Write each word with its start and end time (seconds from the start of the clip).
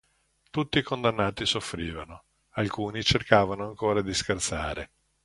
Tutti 0.49 0.79
i 0.79 0.81
condannati 0.81 1.45
soffrivano: 1.45 2.23
alcuni 2.53 3.03
cercavano 3.03 3.67
ancora 3.67 4.01
di 4.01 4.15
scherzare. 4.15 4.89